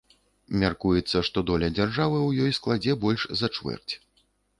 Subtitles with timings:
[0.61, 3.93] Мяркуецца, што доля дзяржавы ў ёй складзе больш за чвэрць.